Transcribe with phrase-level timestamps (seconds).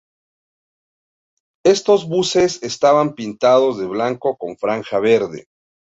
[1.63, 5.45] Estos buses estaban pintados de blanco con franja verde.